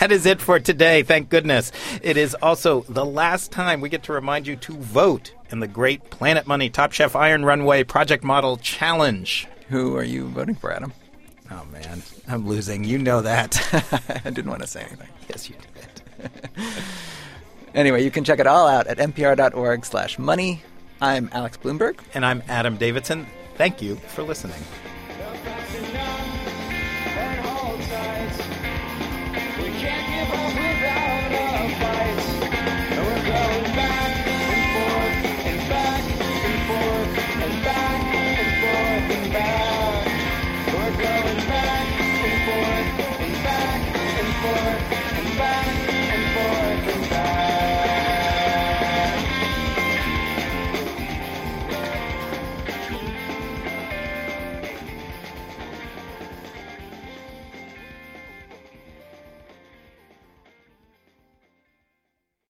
That 0.00 0.10
is 0.10 0.26
it 0.26 0.40
for 0.40 0.58
today. 0.58 1.04
Thank 1.04 1.28
goodness. 1.28 1.70
It 2.02 2.16
is 2.16 2.34
also 2.42 2.80
the 2.88 3.04
last 3.04 3.52
time 3.52 3.80
we 3.80 3.88
get 3.88 4.02
to 4.04 4.12
remind 4.12 4.46
you 4.46 4.56
to 4.56 4.72
vote 4.72 5.32
in 5.50 5.60
the 5.60 5.68
great 5.68 6.10
Planet 6.10 6.48
Money 6.48 6.68
Top 6.68 6.90
Chef 6.90 7.14
Iron 7.14 7.44
Runway 7.44 7.84
Project 7.84 8.24
Model 8.24 8.56
Challenge. 8.56 9.46
Who 9.68 9.96
are 9.96 10.02
you 10.02 10.26
voting 10.26 10.56
for, 10.56 10.72
Adam? 10.72 10.92
Oh, 11.50 11.64
man. 11.70 12.02
I'm 12.26 12.48
losing. 12.48 12.82
You 12.82 12.98
know 12.98 13.20
that. 13.22 13.56
I 14.24 14.30
didn't 14.30 14.50
want 14.50 14.62
to 14.62 14.66
say 14.66 14.80
anything. 14.80 15.08
Yes, 15.28 15.48
you 15.48 15.54
did. 15.74 15.93
anyway, 17.74 18.02
you 18.04 18.10
can 18.10 18.24
check 18.24 18.38
it 18.38 18.46
all 18.46 18.66
out 18.66 18.86
at 18.86 18.98
npr.org 18.98 19.84
slash 19.84 20.18
money. 20.18 20.62
I'm 21.00 21.28
Alex 21.32 21.56
Blumberg. 21.56 21.98
And 22.14 22.24
I'm 22.24 22.42
Adam 22.48 22.76
Davidson. 22.76 23.26
Thank 23.56 23.82
you 23.82 23.96
for 23.96 24.22
listening. 24.22 24.62